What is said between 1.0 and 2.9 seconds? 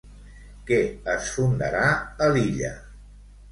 es fundarà a l'illa?